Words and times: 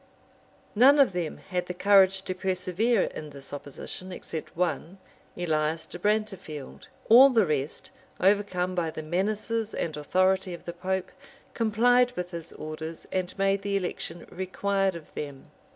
None 0.73 0.97
of 0.99 1.13
them 1.13 1.37
had 1.37 1.67
the 1.67 1.75
courage 1.75 2.23
to 2.23 2.33
persevere 2.33 3.03
in 3.03 3.29
this 3.29 3.53
opposition, 3.53 4.11
except 4.11 4.57
one, 4.57 4.97
Elias 5.37 5.85
de 5.85 5.99
Brantefield: 5.99 6.87
all 7.07 7.29
the 7.29 7.45
rest, 7.45 7.91
overcome 8.19 8.73
by 8.73 8.89
the 8.89 9.03
menaces 9.03 9.75
and 9.75 9.95
authority 9.95 10.55
of 10.55 10.65
the 10.65 10.73
pope, 10.73 11.11
complied 11.53 12.13
with 12.13 12.31
his 12.31 12.51
orders, 12.53 13.05
and 13.11 13.37
made 13.37 13.61
the 13.61 13.77
election 13.77 14.25
required 14.31 14.95
of 14.95 15.13
them. 15.13 15.51